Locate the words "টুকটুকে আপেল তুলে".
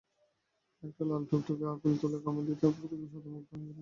1.29-2.17